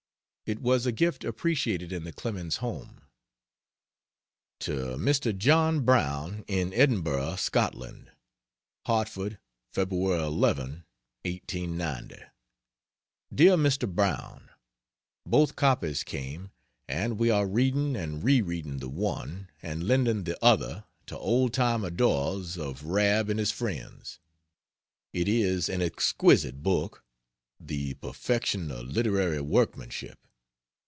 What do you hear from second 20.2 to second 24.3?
the other, to old time adorers of "Rab and his Friends."